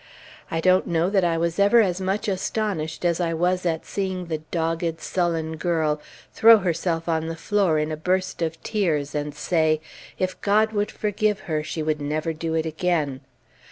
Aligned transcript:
I 0.49 0.61
don't 0.61 0.87
know 0.87 1.11
that 1.11 1.23
I 1.23 1.37
was 1.37 1.59
ever 1.59 1.79
as 1.79 2.01
much 2.01 2.27
astonished 2.27 3.05
as 3.05 3.21
I 3.21 3.35
was 3.35 3.67
at 3.67 3.85
seeing 3.85 4.25
the 4.25 4.39
dogged, 4.49 4.99
sullen 4.99 5.57
girl 5.57 6.01
throw 6.33 6.57
herself 6.57 7.07
on 7.07 7.27
the 7.27 7.35
floor 7.35 7.77
in 7.77 7.91
a 7.91 7.97
burst 7.97 8.41
of 8.41 8.59
tears, 8.63 9.13
and 9.13 9.35
say 9.35 9.79
if 10.17 10.41
God 10.41 10.73
would 10.73 10.89
forgive 10.89 11.41
her 11.41 11.63
she 11.63 11.83
would 11.83 12.01
never 12.01 12.33
do 12.33 12.55
it 12.55 12.65
again. 12.65 13.21